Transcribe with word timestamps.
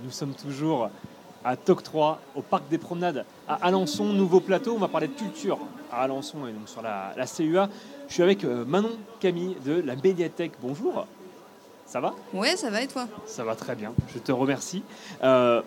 Nous 0.00 0.10
sommes 0.10 0.34
toujours 0.34 0.90
à 1.44 1.56
TOC 1.56 1.82
3, 1.82 2.20
au 2.36 2.42
Parc 2.42 2.68
des 2.68 2.78
Promenades, 2.78 3.24
à 3.48 3.54
Alençon, 3.66 4.04
nouveau 4.04 4.40
plateau. 4.40 4.74
On 4.74 4.78
va 4.78 4.88
parler 4.88 5.08
de 5.08 5.12
culture 5.12 5.58
à 5.90 6.02
Alençon 6.02 6.46
et 6.46 6.52
donc 6.52 6.68
sur 6.68 6.82
la, 6.82 7.12
la 7.16 7.26
CUA. 7.26 7.68
Je 8.08 8.14
suis 8.14 8.22
avec 8.22 8.44
euh, 8.44 8.64
Manon 8.64 8.96
Camille 9.20 9.56
de 9.64 9.80
la 9.80 9.96
médiathèque. 9.96 10.52
Bonjour. 10.60 11.06
Ça 11.86 12.00
va? 12.00 12.14
Ouais, 12.32 12.56
ça 12.56 12.70
va 12.70 12.82
et 12.82 12.86
toi? 12.86 13.06
Ça 13.26 13.44
va 13.44 13.54
très 13.54 13.74
bien. 13.74 13.92
Je 14.14 14.18
te 14.18 14.32
remercie. 14.32 14.82
Euh, 15.22 15.62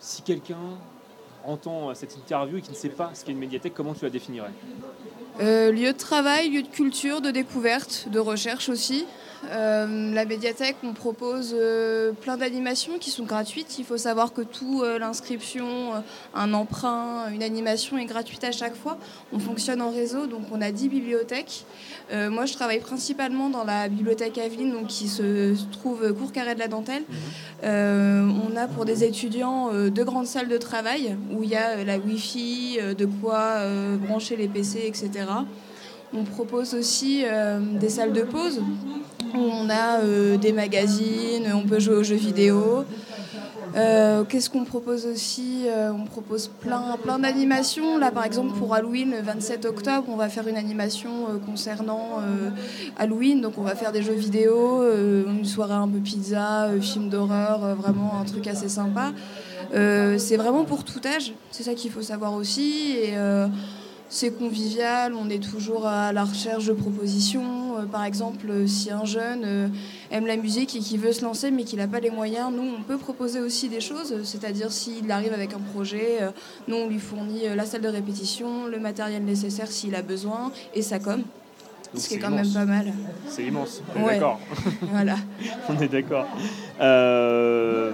si 0.00 0.22
quelqu'un 0.22 0.56
entend 1.44 1.94
cette 1.94 2.16
interview 2.16 2.58
et 2.58 2.60
qui 2.60 2.70
ne 2.70 2.76
sait 2.76 2.88
pas 2.88 3.10
ce 3.14 3.24
qu'est 3.24 3.32
une 3.32 3.38
médiathèque, 3.38 3.74
comment 3.74 3.94
tu 3.94 4.04
la 4.04 4.10
définirais? 4.10 4.52
Euh, 5.40 5.70
Lieu 5.70 5.92
de 5.92 5.98
travail, 5.98 6.48
lieu 6.48 6.62
de 6.62 6.68
culture, 6.68 7.20
de 7.20 7.30
découverte, 7.30 8.08
de 8.10 8.18
recherche 8.18 8.68
aussi. 8.68 9.06
Euh, 9.50 10.12
la 10.12 10.24
médiathèque, 10.24 10.76
on 10.82 10.92
propose 10.92 11.54
euh, 11.56 12.12
plein 12.12 12.36
d'animations 12.36 12.98
qui 12.98 13.10
sont 13.10 13.24
gratuites. 13.24 13.78
Il 13.78 13.84
faut 13.84 13.96
savoir 13.96 14.32
que 14.32 14.42
tout, 14.42 14.82
euh, 14.82 14.98
l'inscription, 14.98 15.94
euh, 15.94 16.00
un 16.34 16.52
emprunt, 16.54 17.28
une 17.32 17.44
animation 17.44 17.98
est 17.98 18.04
gratuite 18.04 18.42
à 18.42 18.50
chaque 18.50 18.74
fois. 18.74 18.98
On 19.32 19.38
fonctionne 19.38 19.80
en 19.80 19.90
réseau, 19.90 20.26
donc 20.26 20.42
on 20.50 20.60
a 20.60 20.72
10 20.72 20.88
bibliothèques. 20.88 21.64
Euh, 22.10 22.30
moi, 22.30 22.46
je 22.46 22.54
travaille 22.54 22.80
principalement 22.80 23.48
dans 23.48 23.64
la 23.64 23.88
bibliothèque 23.88 24.38
Aveline, 24.38 24.72
donc 24.72 24.88
qui 24.88 25.08
se 25.08 25.54
trouve 25.72 26.12
cours 26.14 26.32
carré 26.32 26.54
de 26.54 26.60
la 26.60 26.68
dentelle. 26.68 27.04
Euh, 27.64 28.28
on 28.50 28.56
a 28.56 28.66
pour 28.66 28.84
des 28.84 29.04
étudiants 29.04 29.70
euh, 29.72 29.90
deux 29.90 30.04
grandes 30.04 30.26
salles 30.26 30.48
de 30.48 30.58
travail 30.58 31.16
où 31.30 31.42
il 31.42 31.50
y 31.50 31.56
a 31.56 31.70
euh, 31.70 31.84
la 31.84 31.98
Wi-Fi, 31.98 32.78
euh, 32.80 32.94
de 32.94 33.06
quoi 33.06 33.38
euh, 33.58 33.96
brancher 33.96 34.36
les 34.36 34.48
PC, 34.48 34.84
etc. 34.86 35.10
On 36.12 36.24
propose 36.24 36.74
aussi 36.74 37.22
des 37.78 37.90
salles 37.90 38.14
de 38.14 38.22
pause 38.22 38.62
où 39.34 39.38
on 39.38 39.68
a 39.68 40.00
des 40.38 40.52
magazines, 40.52 41.52
on 41.54 41.68
peut 41.68 41.80
jouer 41.80 41.96
aux 41.96 42.02
jeux 42.02 42.16
vidéo. 42.16 42.86
Euh, 43.76 44.24
Qu'est-ce 44.24 44.50
qu'on 44.50 44.64
propose 44.64 45.06
aussi 45.06 45.64
Euh, 45.66 45.90
On 45.92 46.04
propose 46.04 46.48
plein, 46.48 46.96
plein 47.02 47.18
d'animations. 47.18 47.98
Là, 47.98 48.10
par 48.10 48.24
exemple, 48.24 48.56
pour 48.58 48.74
Halloween, 48.74 49.10
le 49.10 49.22
27 49.22 49.64
octobre, 49.64 50.06
on 50.08 50.16
va 50.16 50.28
faire 50.28 50.46
une 50.48 50.56
animation 50.56 51.28
euh, 51.28 51.38
concernant 51.38 52.20
Halloween. 52.98 53.40
Donc, 53.40 53.58
on 53.58 53.62
va 53.62 53.74
faire 53.74 53.92
des 53.92 54.02
jeux 54.02 54.14
vidéo, 54.14 54.82
une 54.82 55.44
soirée 55.44 55.74
un 55.74 55.88
peu 55.88 55.98
pizza, 55.98 56.68
film 56.80 57.08
d'horreur, 57.08 57.74
vraiment 57.76 58.20
un 58.20 58.24
truc 58.24 58.46
assez 58.46 58.68
sympa. 58.68 59.12
C'est 59.72 60.36
vraiment 60.36 60.64
pour 60.64 60.84
tout 60.84 61.00
âge. 61.04 61.32
C'est 61.50 61.62
ça 61.62 61.74
qu'il 61.74 61.90
faut 61.90 62.02
savoir 62.02 62.34
aussi. 62.34 62.96
C'est 64.08 64.30
convivial. 64.36 65.14
On 65.14 65.28
est 65.28 65.42
toujours 65.42 65.86
à 65.86 66.12
la 66.12 66.24
recherche 66.24 66.66
de 66.66 66.72
propositions. 66.72 67.78
Euh, 67.78 67.84
par 67.84 68.04
exemple, 68.04 68.46
euh, 68.48 68.66
si 68.66 68.90
un 68.90 69.04
jeune 69.04 69.42
euh, 69.44 69.68
aime 70.10 70.26
la 70.26 70.36
musique 70.36 70.74
et 70.76 70.80
qui 70.80 70.96
veut 70.96 71.12
se 71.12 71.22
lancer 71.24 71.50
mais 71.50 71.64
qu'il 71.64 71.78
n'a 71.78 71.88
pas 71.88 72.00
les 72.00 72.10
moyens, 72.10 72.50
nous, 72.52 72.62
on 72.78 72.82
peut 72.82 72.98
proposer 72.98 73.40
aussi 73.40 73.68
des 73.68 73.80
choses. 73.80 74.14
C'est-à-dire, 74.24 74.72
s'il 74.72 75.10
arrive 75.10 75.32
avec 75.32 75.52
un 75.54 75.60
projet, 75.60 76.18
nous, 76.66 76.76
on 76.76 76.88
lui 76.88 76.98
fournit 76.98 77.42
la 77.54 77.64
salle 77.64 77.82
de 77.82 77.88
répétition, 77.88 78.66
le 78.66 78.78
matériel 78.78 79.24
nécessaire 79.24 79.68
s'il 79.70 79.94
a 79.94 80.02
besoin 80.02 80.52
et 80.74 80.82
sa 80.82 80.98
com. 80.98 81.22
Donc, 81.94 82.02
Ce 82.02 82.08
qui 82.08 82.14
est 82.14 82.16
c'est 82.18 82.22
quand 82.22 82.30
même 82.30 82.52
pas 82.52 82.66
mal. 82.66 82.92
C'est 83.28 83.44
immense. 83.44 83.82
On 83.96 84.00
est 84.00 84.04
Ouais. 84.04 84.14
d'accord. 84.14 84.40
Voilà. 84.82 85.16
On 85.70 85.80
est 85.80 85.88
d'accord. 85.88 86.26
Euh, 86.80 87.92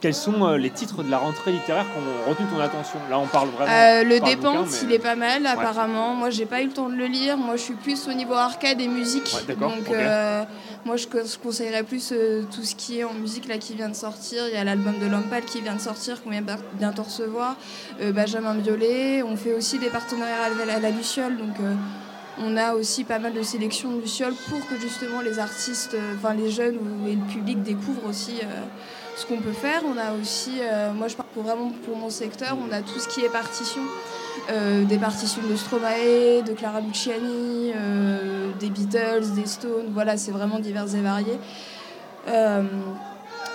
quels 0.00 0.14
sont 0.14 0.44
euh, 0.46 0.56
les 0.56 0.70
titres 0.70 1.02
de 1.02 1.10
la 1.10 1.18
rentrée 1.18 1.52
littéraire 1.52 1.84
qui 1.84 1.98
ont 1.98 2.30
retenu 2.30 2.46
ton 2.46 2.58
attention? 2.60 2.98
Là, 3.10 3.18
on 3.18 3.26
parle 3.26 3.48
vraiment. 3.50 3.70
Euh, 3.72 4.02
le 4.04 4.18
Dépente, 4.20 4.66
mais- 4.70 4.78
il 4.84 4.92
est 4.92 4.98
pas 4.98 5.14
mal 5.16 5.46
apparemment. 5.46 6.14
Moi, 6.14 6.30
j'ai 6.30 6.46
pas 6.46 6.62
eu 6.62 6.66
le 6.66 6.72
temps 6.72 6.88
de 6.88 6.94
le 6.94 7.06
lire. 7.06 7.36
Moi, 7.36 7.56
je 7.56 7.62
suis 7.62 7.74
plus 7.74 8.08
au 8.08 8.12
niveau 8.12 8.34
arcade 8.34 8.80
et 8.80 8.88
musique. 8.88 9.30
Ouais, 9.34 9.42
d'accord, 9.46 9.70
Donc, 9.76 9.88
euh, 9.90 10.42
moi, 10.84 10.96
je, 10.96 11.06
co- 11.06 11.18
je 11.24 11.36
conseillerais 11.38 11.82
plus 11.82 12.10
euh, 12.12 12.42
tout 12.54 12.62
ce 12.62 12.74
qui 12.74 13.00
est 13.00 13.04
en 13.04 13.12
musique 13.14 13.46
là 13.46 13.58
qui 13.58 13.74
vient 13.74 13.88
de 13.90 13.94
sortir. 13.96 14.44
Il 14.48 14.54
y 14.54 14.56
a 14.56 14.64
l'album 14.64 14.98
de 14.98 15.06
Lompal 15.06 15.44
qui 15.44 15.60
vient 15.60 15.74
de 15.74 15.80
sortir, 15.80 16.22
qu'on 16.22 16.30
vient 16.30 16.44
bientôt 16.74 17.02
recevoir. 17.02 17.56
Benjamin 18.02 18.54
Biolay. 18.54 19.22
On 19.22 19.36
fait 19.36 19.52
aussi 19.54 19.78
des 19.78 19.88
partenariats 19.90 20.44
à 20.60 20.66
la, 20.66 20.74
à 20.74 20.78
la 20.80 20.90
Luciole. 20.90 21.36
Donc, 21.36 21.56
on 22.38 22.56
a 22.56 22.74
aussi 22.74 23.04
pas 23.04 23.18
mal 23.18 23.32
de 23.32 23.42
sélections 23.42 23.92
de 23.92 24.00
Luciole 24.00 24.34
pour 24.48 24.66
que 24.66 24.78
justement 24.80 25.20
les 25.20 25.38
artistes, 25.38 25.94
euh, 25.94 26.14
enfin 26.16 26.34
les 26.34 26.50
jeunes 26.50 26.78
et 27.06 27.14
le 27.14 27.32
public 27.32 27.62
découvrent 27.62 28.08
aussi. 28.08 28.38
euh, 28.42 28.46
ce 29.16 29.26
qu'on 29.26 29.38
peut 29.38 29.52
faire, 29.52 29.82
on 29.84 29.98
a 29.98 30.14
aussi, 30.18 30.60
euh, 30.62 30.92
moi 30.94 31.08
je 31.08 31.16
parle 31.16 31.28
pour 31.34 31.42
vraiment 31.42 31.70
pour 31.84 31.94
mon 31.94 32.08
secteur, 32.08 32.56
on 32.58 32.72
a 32.72 32.80
tout 32.80 32.98
ce 32.98 33.06
qui 33.06 33.20
est 33.20 33.28
partition, 33.28 33.82
des 34.48 34.96
partitions 34.96 35.42
de 35.48 35.54
Stromae, 35.56 36.42
de 36.46 36.54
Clara 36.54 36.80
Luciani, 36.80 37.72
des 38.58 38.70
Beatles, 38.70 39.34
des 39.34 39.46
Stones, 39.46 39.90
voilà, 39.92 40.16
c'est 40.16 40.30
vraiment 40.30 40.58
divers 40.58 40.94
et 40.94 41.00
varié. 41.02 41.38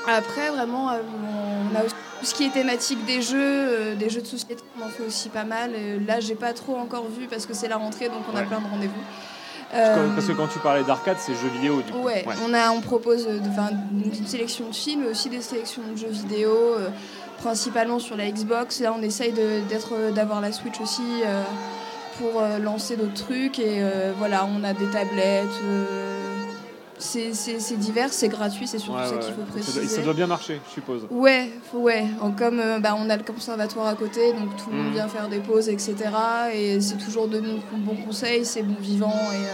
Après, 0.07 0.49
vraiment, 0.49 0.89
euh, 0.91 0.97
on 1.71 1.75
a 1.75 1.83
aussi 1.83 1.95
tout 2.19 2.25
ce 2.25 2.33
qui 2.33 2.45
est 2.45 2.49
thématique 2.51 3.03
des 3.05 3.21
jeux, 3.21 3.37
euh, 3.39 3.95
des 3.95 4.09
jeux 4.09 4.21
de 4.21 4.27
société, 4.27 4.57
on 4.81 4.85
en 4.85 4.89
fait 4.89 5.03
aussi 5.03 5.29
pas 5.29 5.43
mal. 5.43 5.71
Là, 6.07 6.19
j'ai 6.19 6.35
pas 6.35 6.53
trop 6.53 6.75
encore 6.77 7.05
vu 7.09 7.27
parce 7.27 7.45
que 7.45 7.53
c'est 7.53 7.67
la 7.67 7.77
rentrée, 7.77 8.07
donc 8.09 8.21
on 8.33 8.37
a 8.37 8.43
plein 8.43 8.59
de 8.59 8.67
rendez-vous. 8.67 8.93
Parce 9.71 9.89
que- 9.89 9.99
Euh, 9.99 10.07
Parce 10.15 10.27
que 10.27 10.31
quand 10.33 10.47
tu 10.47 10.59
parlais 10.59 10.83
d'arcade, 10.83 11.17
c'est 11.19 11.33
jeux 11.33 11.49
vidéo 11.53 11.81
du 11.81 11.91
coup. 11.91 12.03
Ouais, 12.03 12.23
on, 12.47 12.53
a, 12.53 12.69
on 12.71 12.81
propose 12.81 13.25
de- 13.27 13.39
une 14.15 14.27
sélection 14.27 14.69
de 14.69 14.75
films, 14.75 15.01
mais 15.03 15.09
aussi 15.11 15.27
des 15.29 15.41
sélections 15.41 15.81
de 15.91 15.97
jeux 15.97 16.07
vidéo, 16.07 16.51
euh, 16.51 16.89
principalement 17.39 17.99
sur 17.99 18.15
la 18.15 18.29
Xbox. 18.29 18.79
Là, 18.79 18.93
on 18.97 19.01
essaye 19.01 19.33
d'avoir 20.13 20.39
la 20.39 20.51
Switch 20.51 20.79
aussi 20.79 21.01
euh, 21.25 21.41
pour 22.19 22.39
euh, 22.41 22.59
lancer 22.59 22.95
d'autres 22.95 23.25
trucs. 23.25 23.59
Et 23.59 23.81
voilà, 24.19 24.45
on 24.45 24.63
a 24.63 24.73
des 24.73 24.85
tablettes. 24.85 25.49
Euh, 26.97 27.29
c'est 27.33 27.77
divers, 27.77 28.11
c'est 28.13 28.27
gratuit, 28.29 28.67
c'est 28.67 28.79
surtout 28.79 28.99
Ouais, 28.99 29.05
ça 29.05 29.15
ouais, 29.15 29.19
qu'il 29.19 29.33
faut 29.33 29.41
préciser. 29.41 29.83
Et 29.83 29.87
ça 29.87 30.01
doit 30.01 30.13
bien 30.13 30.27
marcher, 30.27 30.61
je 30.67 30.71
suppose. 30.73 31.07
Ouais, 31.09 31.51
ouais. 31.73 32.05
Comme 32.37 32.59
euh, 32.59 32.79
bah, 32.79 32.95
on 32.97 33.09
a 33.09 33.17
le 33.17 33.23
conservatoire 33.23 33.87
à 33.87 33.95
côté, 33.95 34.31
donc 34.33 34.55
tout 34.55 34.69
le 34.71 34.77
monde 34.77 34.87
Mhm. 34.87 34.93
vient 34.93 35.07
faire 35.07 35.27
des 35.27 35.39
pauses, 35.39 35.69
etc. 35.69 35.95
Et 36.53 36.79
c'est 36.81 36.97
toujours 36.97 37.27
de 37.27 37.41
bons 37.73 37.95
conseils, 38.05 38.45
c'est 38.45 38.63
bon 38.63 38.75
vivant 38.79 39.31
et 39.33 39.45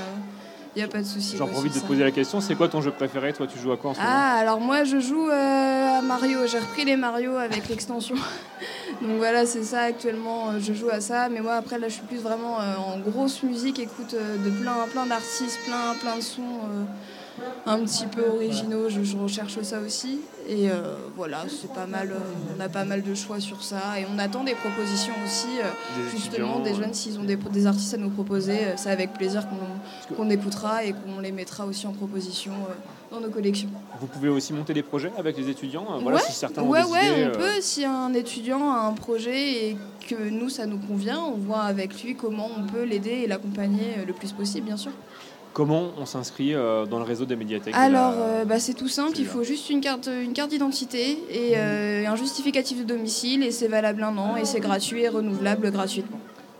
il 0.73 0.79
n'y 0.79 0.83
a 0.83 0.87
pas 0.87 0.99
de 0.99 1.05
souci. 1.05 1.35
J'en 1.35 1.47
profite 1.47 1.75
de 1.75 1.79
te 1.81 1.85
poser 1.85 2.01
la 2.03 2.11
question 2.11 2.39
c'est 2.39 2.55
quoi 2.55 2.69
ton 2.69 2.81
jeu 2.81 2.91
préféré? 2.91 3.33
Toi, 3.33 3.45
tu 3.47 3.59
joues 3.59 3.73
à 3.73 3.77
quoi 3.77 3.91
en 3.91 3.93
ce 3.93 3.99
moment? 3.99 4.09
Ah, 4.13 4.35
alors 4.39 4.61
moi 4.61 4.83
je 4.85 4.99
joue 5.01 5.27
euh, 5.29 5.97
à 5.97 6.01
Mario. 6.01 6.39
J'ai 6.47 6.59
repris 6.59 6.85
les 6.85 6.95
Mario 6.95 7.35
avec 7.35 7.67
l'extension. 7.67 8.15
Donc 9.01 9.17
voilà, 9.17 9.45
c'est 9.45 9.63
ça 9.63 9.81
actuellement. 9.81 10.51
euh, 10.51 10.59
Je 10.61 10.71
joue 10.73 10.89
à 10.89 11.01
ça. 11.01 11.27
Mais 11.27 11.41
moi 11.41 11.55
après 11.55 11.77
là, 11.77 11.89
je 11.89 11.95
suis 11.95 12.03
plus 12.03 12.19
vraiment 12.19 12.61
euh, 12.61 12.75
en 12.77 12.99
grosse 12.99 13.43
musique. 13.43 13.79
Écoute 13.79 14.13
euh, 14.13 14.37
de 14.37 14.49
plein, 14.61 14.75
plein 14.91 15.05
d'artistes, 15.07 15.59
plein, 15.65 15.93
plein 15.99 16.15
de 16.15 16.21
sons 16.21 16.41
euh, 16.41 16.83
un 17.65 17.79
petit 17.83 18.05
peu 18.07 18.23
originaux. 18.27 18.89
Je, 18.89 19.03
je 19.03 19.17
recherche 19.17 19.59
ça 19.61 19.79
aussi. 19.79 20.19
Et 20.47 20.69
euh, 20.69 20.95
voilà, 21.15 21.43
c'est 21.49 21.71
pas 21.73 21.85
mal. 21.85 22.11
euh, 22.11 22.55
on 22.57 22.59
a 22.59 22.69
pas 22.69 22.83
mal 22.85 23.03
de 23.03 23.13
choix 23.13 23.39
sur 23.39 23.63
ça. 23.63 23.99
Et 23.99 24.05
on 24.13 24.17
attend 24.19 24.43
des 24.43 24.55
propositions 24.55 25.13
aussi. 25.25 25.47
euh, 25.59 25.69
Des 26.03 26.17
justement, 26.17 26.59
des 26.59 26.73
jeunes, 26.73 26.93
s'ils 26.93 27.19
ont 27.19 27.23
des, 27.23 27.35
des 27.35 27.67
artistes 27.67 27.93
à 27.93 27.97
nous 27.97 28.09
proposer, 28.09 28.57
c'est 28.77 28.89
avec 28.89 29.13
plaisir 29.13 29.45
qu'on 29.49 30.15
qu'on 30.15 30.29
écoutera 30.29 30.83
et 30.83 30.93
qu'on 30.93 31.19
les 31.19 31.31
mettra 31.31 31.65
aussi 31.65 31.87
en 31.87 31.93
proposition 31.93 32.51
dans 33.11 33.19
nos 33.19 33.29
collections. 33.29 33.69
Vous 33.99 34.07
pouvez 34.07 34.29
aussi 34.29 34.53
monter 34.53 34.73
des 34.73 34.83
projets 34.83 35.11
avec 35.17 35.37
les 35.37 35.49
étudiants 35.49 35.85
voilà, 36.01 36.17
ouais, 36.17 36.23
si 36.25 36.33
certains 36.33 36.61
ont 36.63 36.69
ouais, 36.69 36.83
des 36.83 36.89
ouais, 36.91 37.11
idées, 37.13 37.27
on 37.33 37.37
peut. 37.37 37.61
Si 37.61 37.85
un 37.85 38.13
étudiant 38.13 38.71
a 38.71 38.79
un 38.87 38.93
projet 38.93 39.69
et 39.69 39.77
que 40.07 40.29
nous, 40.29 40.49
ça 40.49 40.65
nous 40.65 40.79
convient, 40.79 41.19
on 41.19 41.37
voit 41.37 41.61
avec 41.61 42.01
lui 42.03 42.15
comment 42.15 42.49
on 42.57 42.63
peut 42.63 42.83
l'aider 42.83 43.21
et 43.23 43.27
l'accompagner 43.27 43.95
le 44.05 44.13
plus 44.13 44.31
possible, 44.31 44.65
bien 44.65 44.77
sûr. 44.77 44.91
Comment 45.53 45.91
on 45.99 46.05
s'inscrit 46.05 46.53
euh, 46.55 46.85
dans 46.85 46.97
le 46.97 47.03
réseau 47.03 47.25
des 47.25 47.35
médiathèques 47.35 47.75
Alors, 47.75 48.11
la- 48.11 48.17
euh, 48.17 48.45
bah, 48.45 48.59
c'est 48.59 48.73
tout 48.73 48.87
simple. 48.87 49.17
Il 49.19 49.25
faut 49.25 49.43
juste 49.43 49.69
une 49.69 49.81
carte, 49.81 50.07
une 50.07 50.31
carte 50.33 50.49
d'identité 50.49 51.17
et 51.29 51.57
euh, 51.57 52.07
un 52.07 52.15
justificatif 52.15 52.79
de 52.79 52.83
domicile 52.85 53.43
et 53.43 53.51
c'est 53.51 53.67
valable 53.67 54.01
un 54.03 54.17
an 54.17 54.37
et 54.37 54.45
c'est 54.45 54.61
gratuit 54.61 55.01
et 55.03 55.09
renouvelable 55.09 55.69
gratuitement. 55.71 56.19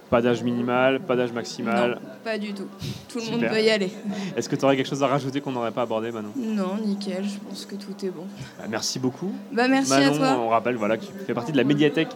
Pas 0.10 0.22
d'âge 0.22 0.44
minimal, 0.44 1.00
pas 1.00 1.16
d'âge 1.16 1.32
maximal. 1.32 1.92
Non, 1.92 2.10
pas 2.26 2.38
du 2.38 2.54
tout. 2.54 2.68
Tout 3.08 3.20
le 3.20 3.24
Super. 3.24 3.40
monde 3.40 3.50
peut 3.50 3.62
y 3.64 3.70
aller. 3.70 3.90
Est-ce 4.36 4.50
que 4.50 4.58
tu 4.58 4.66
aurais 4.66 4.76
quelque 4.76 4.90
chose 4.90 5.02
à 5.04 5.08
rajouter 5.08 5.40
qu'on 5.40 5.54
n'aurait 5.54 5.72
pas 5.72 5.84
abordé, 5.84 6.12
Manon 6.12 6.32
Non, 6.36 6.76
nickel. 6.86 7.24
Je 7.24 7.40
pense 7.48 7.66
que 7.66 7.76
tout 7.76 7.94
est 8.06 8.10
bon. 8.10 8.26
Bah, 8.60 8.66
Merci 8.70 9.00
beaucoup. 9.00 9.32
Bah, 9.54 9.70
merci 9.70 9.90
Manon, 9.90 10.14
à 10.14 10.18
toi. 10.18 10.40
on 10.44 10.50
rappelle 10.50 10.76
voilà, 10.76 10.98
que 10.98 11.06
tu 11.06 11.14
fais 11.26 11.34
partie 11.34 11.54
de 11.54 11.58
la 11.58 11.64
médiathèque 11.64 12.10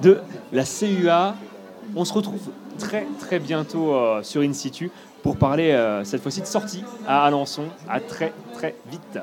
de 0.00 0.20
la 0.54 0.64
CUA. 0.64 1.34
On 1.96 2.04
se 2.04 2.12
retrouve 2.12 2.50
très 2.78 3.06
très 3.20 3.38
bientôt 3.38 3.94
euh, 3.94 4.22
sur 4.22 4.42
In 4.42 4.52
Situ 4.52 4.90
pour 5.22 5.36
parler 5.36 5.70
euh, 5.70 6.04
cette 6.04 6.22
fois-ci 6.22 6.40
de 6.40 6.46
sortie 6.46 6.84
à 7.06 7.24
Alençon. 7.24 7.64
À 7.88 8.00
très 8.00 8.32
très 8.54 8.74
vite. 8.90 9.18